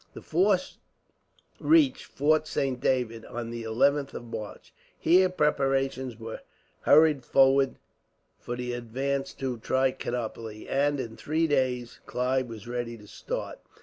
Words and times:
The 0.15 0.21
force 0.23 0.79
reached 1.59 2.05
Fort 2.05 2.47
Saint 2.47 2.81
David 2.81 3.23
on 3.25 3.51
the 3.51 3.61
11th 3.63 4.15
of 4.15 4.23
March. 4.23 4.73
Here 4.97 5.29
preparations 5.29 6.19
were 6.19 6.39
hurried 6.79 7.23
forward 7.23 7.75
for 8.39 8.55
the 8.55 8.73
advance 8.73 9.31
to 9.35 9.59
Trichinopoli; 9.59 10.67
and, 10.67 10.99
in 10.99 11.15
three 11.17 11.45
days, 11.45 11.99
Clive 12.07 12.47
was 12.49 12.67
ready 12.67 12.97
to 12.97 13.05
start. 13.07 13.59